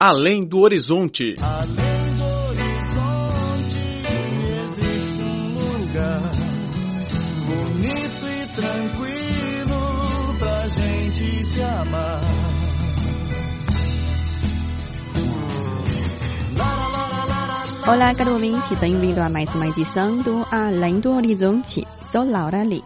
[0.00, 1.34] Além do Horizonte.
[1.42, 3.76] Além do horizonte
[4.62, 6.22] existe um lugar
[7.48, 12.20] bonito e tranquilo pra gente se amar.
[17.84, 21.84] Olá, caro ouvinte, bem-vindo a mais uma edição do Além do Horizonte.
[22.12, 22.84] Sou Laura Lee.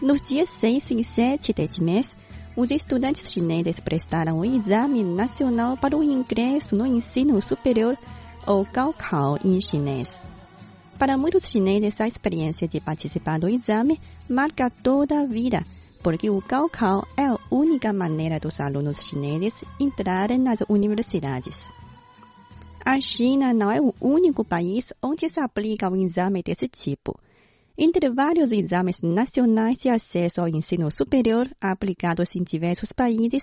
[0.00, 2.14] Nos dias 6 e 7 deste mês,
[2.60, 7.96] os estudantes chineses prestaram o exame nacional para o ingresso no ensino superior,
[8.46, 10.20] ou Gaokao em chinês.
[10.98, 15.64] Para muitos chineses, a experiência de participar do exame marca toda a vida,
[16.02, 21.62] porque o Gaokao é a única maneira dos alunos chineses entrarem nas universidades.
[22.84, 27.18] A China não é o único país onde se aplica um exame desse tipo.
[27.76, 33.42] Entre vários exames nacionais de acesso ao ensino superior aplicados em diversos países,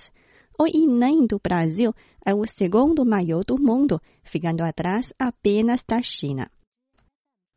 [0.59, 1.93] o Enem do Brasil
[2.25, 6.49] é o segundo maior do mundo, ficando atrás apenas da China.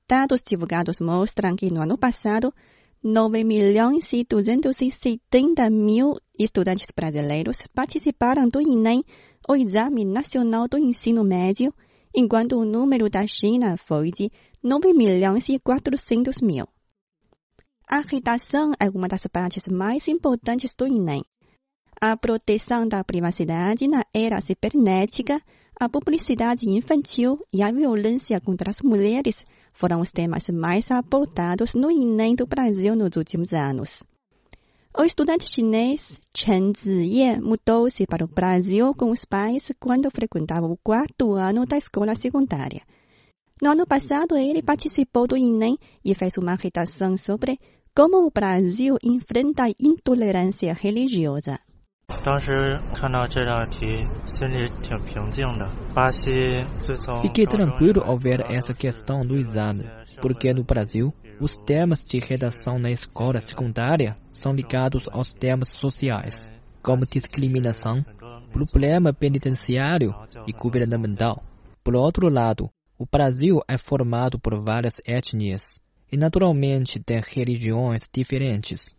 [0.08, 2.52] Dados divulgados mostram que no ano passado,
[3.02, 9.02] 9 milhões e 270 mil estudantes brasileiros participaram do Enem,
[9.48, 11.72] o Exame Nacional do Ensino Médio,
[12.14, 14.30] enquanto o número da China foi de
[14.62, 16.66] 9 milhões e 400 mil.
[17.88, 21.24] A redação é uma das partes mais importantes do Enem.
[21.98, 25.40] A proteção da privacidade na era cibernética,
[25.80, 31.90] a publicidade infantil e a violência contra as mulheres foram os temas mais abordados no
[31.90, 34.02] Enem do Brasil nos últimos anos.
[34.94, 40.76] O estudante chinês Chen Ziye mudou-se para o Brasil com os pais quando frequentava o
[40.84, 42.82] quarto ano da escola secundária.
[43.61, 47.57] No ano passado, ele participou do Enem e fez uma redação sobre
[47.95, 51.59] como o Brasil enfrenta a intolerância religiosa.
[52.23, 55.69] 当时看到这道题，心里挺平静的。
[55.93, 59.85] 巴西自从 Fiquei 高中以 tranquilo 来 ao ver 就 essa questão do exame,
[60.21, 66.51] porque no Brasil, os temas de redação na escola secundária são ligados aos temas sociais,
[66.83, 68.05] como discriminação,
[68.51, 70.13] problema penitenciário
[70.47, 71.41] e governamental.
[71.83, 72.69] Por outro lado,
[73.00, 75.80] o Brasil é formado por várias etnias
[76.12, 78.94] e naturalmente tem religiões diferentes.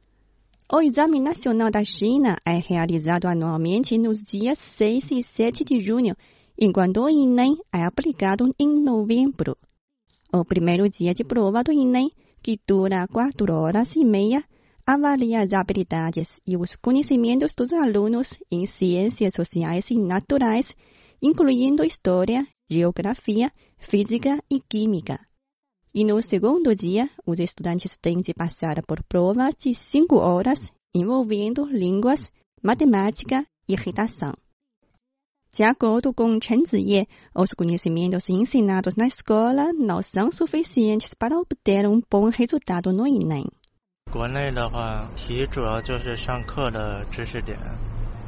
[0.74, 6.16] O Exame Nacional da China é realizado anualmente nos dias 6 e 7 de junho,
[6.60, 9.56] enquanto o Enem é aplicado em novembro.
[10.34, 12.10] O primeiro dia de prova do Enem,
[12.42, 14.44] que dura 4 horas e meia,
[14.84, 20.76] avalia as habilidades e os conhecimentos dos alunos em ciências sociais e naturais,
[21.22, 25.21] incluindo história, geografia, física e química.
[25.95, 30.61] E no segundo dia, os estudantes têm de passar por provas de cinco horas
[30.95, 32.21] envolvendo línguas,
[32.63, 34.35] matemática e redação.
[35.53, 41.89] De acordo com Chen Ziye, os conhecimentos ensinados na escola não são suficientes para obter
[41.89, 43.47] um bom resultado no Enem.
[44.13, 47.59] 国内的话，题主要就是上课的知识点。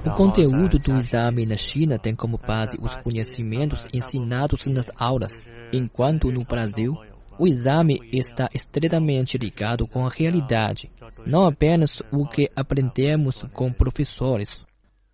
[0.05, 6.29] o conteúdo do exame na China tem como base os conhecimentos ensinados nas aulas, enquanto
[6.29, 6.93] no Brasil,
[7.39, 10.91] o exame está estreitamente ligado com a realidade,
[11.25, 14.65] não apenas o que aprendemos com professores.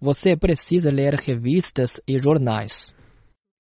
[0.02, 2.72] Você precisa ler revistas e jornais.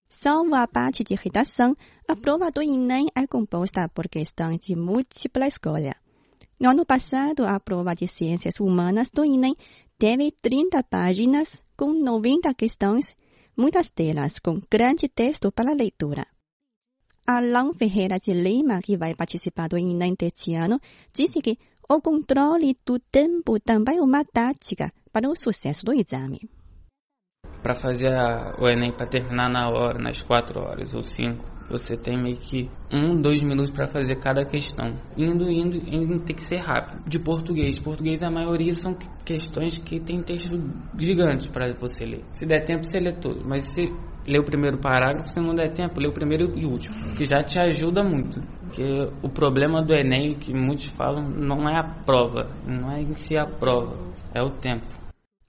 [0.10, 1.76] Salvo a parte de redação,
[2.08, 5.96] a prova do inem é composta por questões de múltipla escolha.
[6.60, 9.54] No ano passado, a prova de ciências humanas do inem
[10.00, 13.14] teve 30 páginas com 90 questões,
[13.56, 16.26] muitas delas com grande texto para leitura.
[17.28, 20.80] Alan Ferreira de Lima, que vai participar do Enem deste ano,
[21.14, 26.50] disse que o controle do tempo também é uma tática para o sucesso do exame.
[27.62, 28.10] Para fazer
[28.58, 32.70] o Enem para terminar na hora, nas quatro horas ou cinco, você tem meio que
[32.92, 34.96] um, dois minutos para fazer cada questão.
[35.16, 37.04] Indo, indo, indo, tem que ser rápido.
[37.08, 40.50] De português, português a maioria são que- questões que tem texto
[40.98, 42.26] gigante para você ler.
[42.34, 43.94] Se der tempo, você lê tudo, mas se
[44.28, 47.26] ler o primeiro parágrafo, se não der tempo, lê o primeiro e o último, que
[47.26, 48.42] já te ajuda muito.
[48.60, 48.84] Porque
[49.24, 53.38] o problema do Enem, que muitos falam, não é a prova, não é em si
[53.38, 53.98] a prova,
[54.34, 54.99] é o tempo.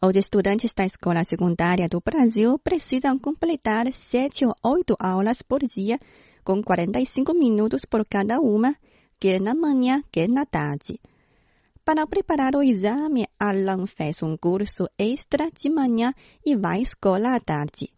[0.02, 5.99] Os estudantes da escola secundária do Brasil precisam completar 7 ou 8 aulas por dia,
[6.43, 8.75] com 45 minutos por cada uma,
[9.20, 10.99] quer na manhã, quer na tarde.
[11.85, 16.14] Para preparar o exame, Alan fez um curso extra de manhã
[16.47, 17.93] e vai à escola à tarde.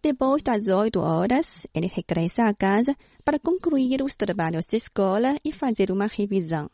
[0.00, 2.94] Depois das 8 horas, ele regressa a casa
[3.24, 6.70] para concluir os trabalhos de escola e fazer uma revisão.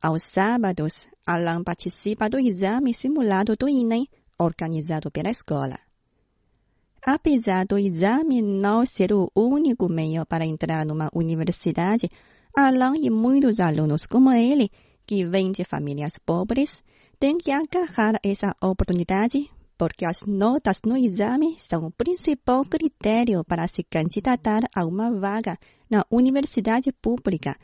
[0.00, 0.94] Aos sábados,
[1.34, 5.78] Alan participa do exame simulado do Enem, organizado pela escola.
[7.02, 12.10] Apesar do exame não ser o único meio para entrar numa universidade,
[12.54, 14.70] Alan e muitos alunos como ele,
[15.06, 16.70] que vêm de famílias pobres,
[17.18, 19.48] têm que agarrar essa oportunidade
[19.80, 25.56] porque as notas no exame são o principal critério para se candidatar a uma vaga
[25.88, 27.56] na universidade pública,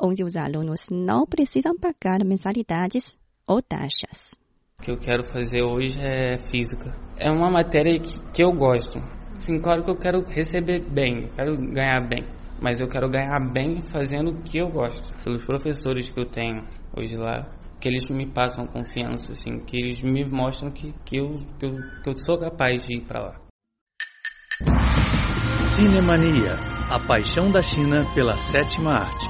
[0.00, 3.16] onde os alunos não precisam pagar mensalidades
[3.46, 4.34] ou taxas.
[4.78, 6.94] O que eu quero fazer hoje é física.
[7.18, 7.98] É uma matéria
[8.32, 8.98] que, eu gosto.
[9.38, 12.24] Sim, claro que eu quero receber bem, eu quero ganhar bem.
[12.60, 15.12] Mas eu quero ganhar bem fazendo o que eu gosto.
[15.22, 16.66] Pelos professores que eu tenho
[16.96, 17.46] hoje lá,
[17.80, 21.74] que eles me passam confiança, assim, que eles me mostram que, que, eu, que, eu,
[22.02, 23.40] que eu sou capaz de ir para lá.
[25.76, 26.58] Cinemania,
[26.90, 29.26] a paixão da China pela sétima arte.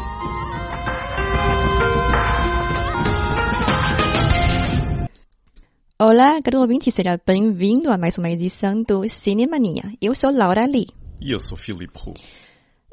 [5.98, 9.94] Olá, caro ouvinte, seja bem-vindo a mais uma edição do Cinemania.
[9.98, 10.88] Eu sou Laura Lee.
[11.18, 12.12] E eu sou Filipe Hu.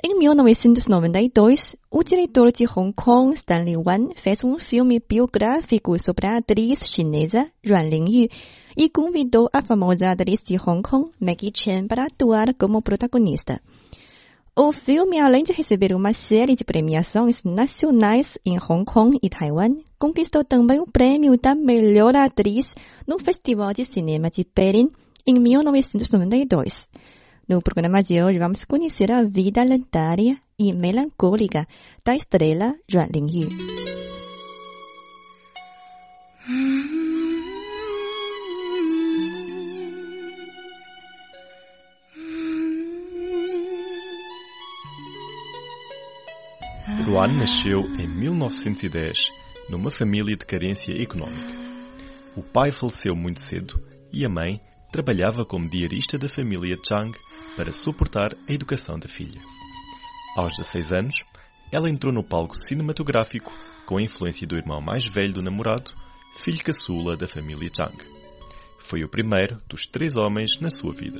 [0.01, 6.37] Em 1992, o diretor de Hong Kong, Stanley Wan, fez um filme biográfico sobre a
[6.37, 8.29] atriz chinesa Yuan Lingyu
[8.77, 13.59] e convidou a famosa atriz de Hong Kong, Maggie Chen, para atuar como protagonista.
[14.55, 19.77] O filme, além de receber uma série de premiações nacionais em Hong Kong e Taiwan,
[19.97, 22.71] conquistou também o prêmio da melhor atriz
[23.07, 24.91] no Festival de Cinema de Berlim
[25.25, 26.71] em 1992.
[27.49, 31.65] No programa de hoje, vamos conhecer a vida lendária e melancólica
[32.05, 33.49] da estrela Yuan Lingyu.
[47.05, 49.25] Ruan nasceu em 1910
[49.69, 51.53] numa família de carência económica.
[52.33, 53.77] O pai faleceu muito cedo
[54.11, 57.11] e a mãe trabalhava como diarista da família Chang
[57.57, 59.41] para suportar a educação da filha.
[60.37, 61.15] Aos 16 anos,
[61.73, 63.51] ela entrou no palco cinematográfico
[63.85, 65.91] com a influência do irmão mais velho do namorado,
[66.41, 67.97] filho caçula da família Chang.
[68.79, 71.19] Foi o primeiro dos três homens na sua vida.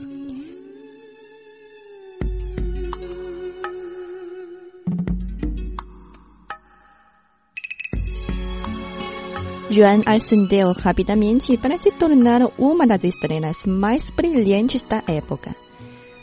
[9.73, 15.55] Yuan ascendeu rapidamente para se tornar uma das estrelas mais brilhantes da época.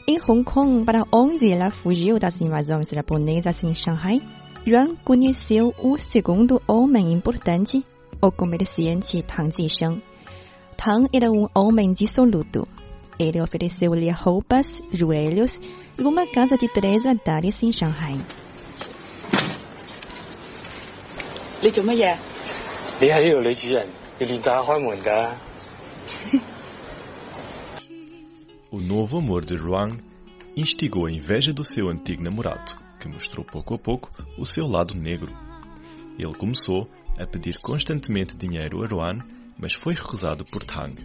[0.07, 4.21] Em Hong Kong, para onde ela fugiu das invasões japonesas em Shanghai,
[4.67, 7.85] Yuan conheceu o segundo homem importante,
[8.21, 10.01] o comerciante Tang Jisheng.
[10.75, 12.67] Tang era um homem dissoluto.
[13.19, 15.59] Ele ofereceu-lhe roupas, joelhos
[15.97, 18.19] e uma casa de três andares em Shanghai.
[21.61, 22.17] 你做乜嘢？
[22.99, 23.87] 你系呢度女主人，
[24.19, 25.35] 要练习下开门㗎。
[28.71, 29.99] O novo amor de Ruang
[30.55, 34.93] instigou a inveja do seu antigo namorado, que mostrou pouco a pouco o seu lado
[34.95, 35.31] negro.
[36.17, 36.87] Ele começou
[37.17, 39.19] a pedir constantemente dinheiro a Ruan,
[39.57, 40.95] mas foi recusado por Tang.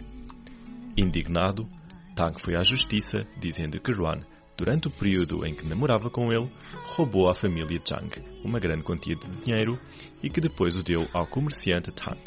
[0.97, 1.67] Indignado,
[2.15, 4.21] Tang foi à justiça dizendo que Ruan,
[4.56, 6.50] durante o período em que namorava com ele,
[6.84, 8.10] roubou à família Zhang
[8.42, 9.78] uma grande quantia de dinheiro
[10.22, 12.20] e que depois o deu ao comerciante Tang.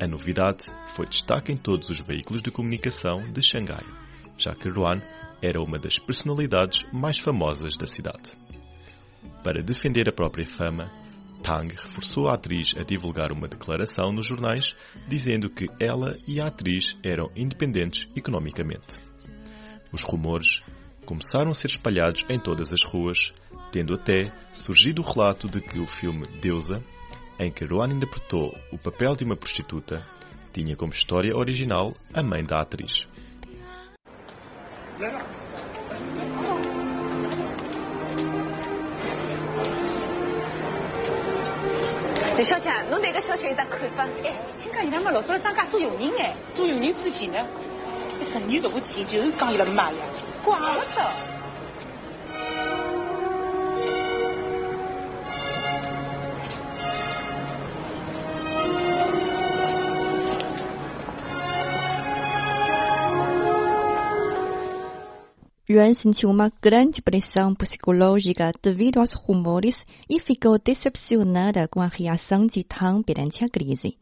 [0.00, 3.84] A novidade foi destaque em todos os veículos de comunicação de Xangai,
[4.36, 5.00] já que Ruan
[5.42, 8.32] era uma das personalidades mais famosas da cidade.
[9.42, 10.90] Para defender a própria fama,
[11.42, 14.74] Tang reforçou a atriz a divulgar uma declaração nos jornais
[15.08, 18.94] dizendo que ela e a atriz eram independentes economicamente.
[19.92, 20.62] Os rumores
[21.05, 23.33] começaram a ser espalhados em todas as ruas,
[23.71, 26.83] tendo até surgido o relato de que o filme Deusa,
[27.39, 30.05] em que Ruan interpretou o papel de uma prostituta,
[30.53, 33.07] tinha como história original a mãe da atriz.
[42.37, 44.03] 李小姐，侬对搿小区有啥看法？
[44.23, 47.45] 哎，听讲伊拉没老早来张家做佣人哎，做佣人之前呢，
[48.18, 49.98] 这神女都不提，就是讲伊拉妈呀，
[50.44, 51.10] 管不着。
[65.68, 72.62] Yuan sentiu uma grande pressão psicológica devido aos rumores e ficou decepcionada com a reação de
[72.62, 73.98] Tang perante a crise.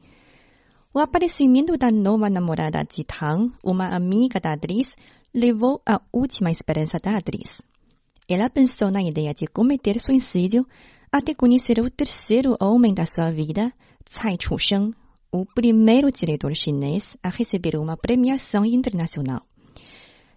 [0.97, 4.87] O aparecimento da nova namorada de Tang, uma amiga da atriz,
[5.35, 7.51] levou à última esperança da atriz.
[8.29, 10.65] Ela pensou na ideia de cometer suicídio
[11.11, 13.73] até conhecer o terceiro homem da sua vida,
[14.05, 14.95] Tsai Chusheng,
[15.33, 19.43] o primeiro diretor chinês a receber uma premiação internacional.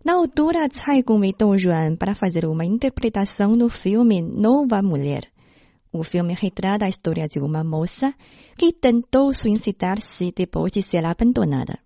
[0.03, 5.36] Na altura, Tsai convidou Joan para fazer uma interpretação do filme Nova Mulher.
[5.99, 8.13] O filme retrata a história de uma moça
[8.55, 11.79] que tentou suicidar-se depois de ser abandonada.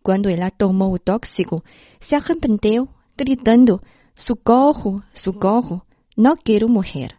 [0.00, 1.60] Quando ela tomou o tóxico,
[1.98, 3.80] se arrependeu, gritando:
[4.14, 5.82] Socorro, socorro,
[6.16, 7.16] não quero morrer.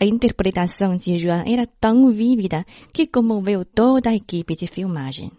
[0.00, 5.32] A interpretação de Joan era tão vívida que comoveu toda a equipe de filmagem.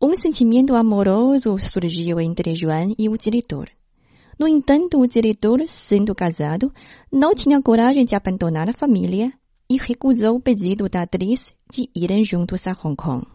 [0.00, 3.70] 'Um sentimento amoroso surgiu entre Joan e o diretor.
[4.38, 6.70] No entanto, o diretor, sendo casado,
[7.10, 9.32] não tinha coragem de abandonar a família
[9.70, 11.40] e recusou o pedido da atriz
[11.72, 13.26] de irem juntos a Hong Kong.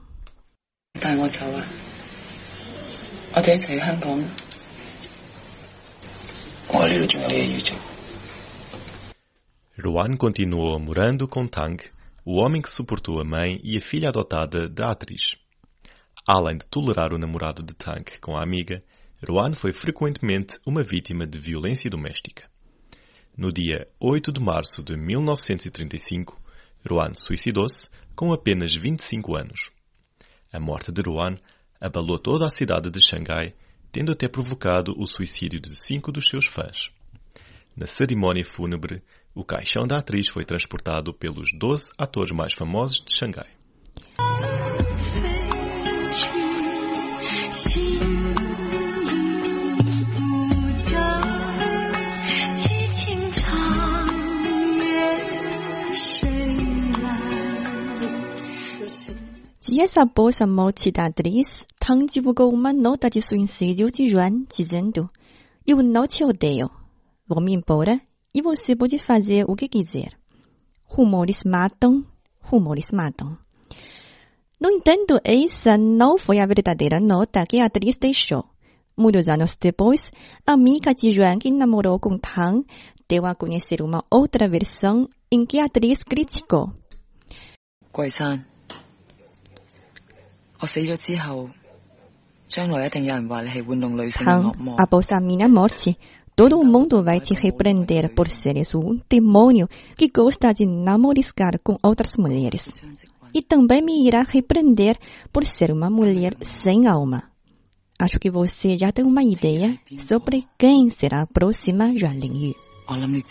[9.84, 11.84] Ruan continuou morando com Tang,
[12.24, 15.36] o homem que suportou a mãe e a filha adotada da atriz.
[16.28, 18.84] Além de tolerar o namorado de Tank com a amiga,
[19.28, 22.48] Ruan foi frequentemente uma vítima de violência doméstica.
[23.36, 26.40] No dia 8 de março de 1935,
[26.88, 29.72] Ruan suicidou-se com apenas 25 anos.
[30.54, 31.36] A morte de Ruan
[31.82, 33.56] abalou toda a cidade de Xangai,
[33.92, 36.92] tendo até provocado o suicídio de cinco dos seus fãs.
[37.76, 39.02] Na cerimónia fúnebre,
[39.34, 43.50] o caixão da atriz foi transportado pelos 12 atores mais famosos de Xangai.
[59.70, 65.08] Dias após a morte da atriz, Tang divulgou uma nota de suicídio de Yuan, dizendo:
[65.64, 66.72] Eu não te odeio.
[67.28, 68.02] Vou-me embora
[68.34, 70.18] e você pode fazer o que quiser.
[70.86, 72.04] Rumores matam,
[72.42, 73.38] rumores matam.
[74.60, 78.46] No entanto, essa não foi a verdadeira nota que a atriz deixou.
[78.98, 80.02] Muitos anos depois,
[80.48, 82.66] a amiga de Yuan que namorou com Tang
[83.08, 86.74] deu conhecer uma outra versão em que a atriz criticou.
[94.00, 95.98] Guai-san, após a minha morte,
[96.36, 102.16] todo mundo vai te repreender por seres um demônio que gosta de namoriscar com outras
[102.18, 102.70] mulheres.
[103.34, 104.98] E também me irá repreender
[105.32, 107.24] por ser uma mulher sem alma.
[108.00, 112.56] Acho que você já tem uma ideia sobre quem será a próxima Yuan Lingyu.
[112.90, 113.22] 我諗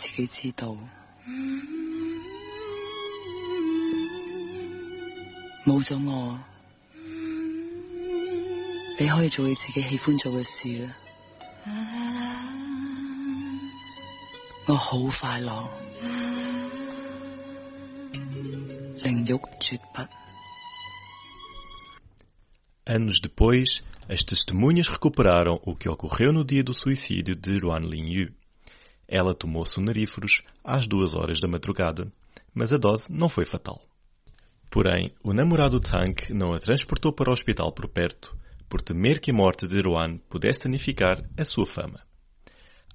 [8.97, 9.03] 你自己知道，冇咗我。
[9.03, 10.95] 你可以做你自己喜欢做嘅事啦。
[14.65, 15.69] 我好快乐，
[19.03, 20.07] 灵玉绝笔。
[22.85, 28.33] Anos depois, as testemunhas recuperaram o que ocorreu no dia do suicídio de Ruan Linyu.
[29.07, 32.11] Ela tomou sonaríferos às duas horas da madrugada,
[32.53, 33.81] mas a dose não foi fatal.
[34.69, 38.35] Porém, o namorado Tank não a transportou para o hospital por perto,
[38.68, 42.00] por temer que a morte de Rowan pudesse danificar a sua fama.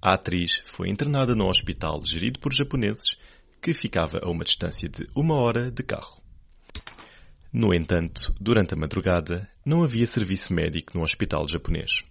[0.01, 3.15] A atriz foi internada num hospital gerido por japoneses
[3.61, 6.21] que ficava a uma distância de uma hora de carro.
[7.51, 12.01] No entanto, durante a madrugada, não havia serviço médico no hospital japonês.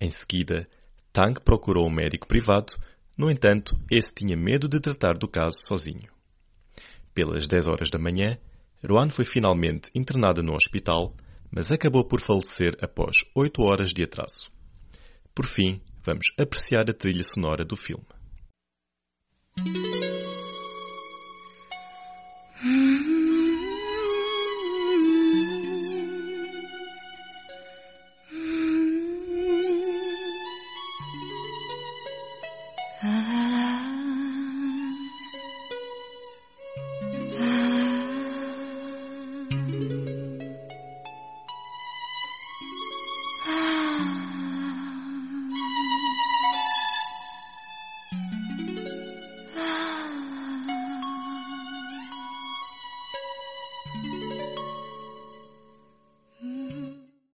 [0.00, 0.68] Em seguida,
[1.12, 2.72] Tang procurou um médico privado,
[3.16, 6.10] no entanto, esse tinha medo de tratar do caso sozinho.
[7.14, 8.38] Pelas 10 horas da manhã,
[8.82, 11.14] Rowan foi finalmente internada no hospital,
[11.54, 14.50] mas acabou por falecer após oito horas de atraso.
[15.34, 18.06] Por fim, vamos apreciar a trilha sonora do filme.